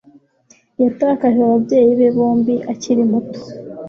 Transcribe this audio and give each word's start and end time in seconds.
Yatakaje 0.83 1.39
ababyeyi 1.47 1.91
be 1.99 2.07
bombi 2.15 2.55
akiri 2.71 3.03
muto. 3.11 3.39